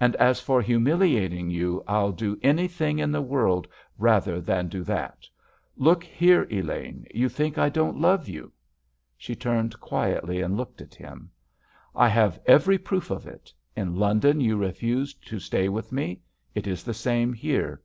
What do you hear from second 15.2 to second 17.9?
to stay with me; it is the same here.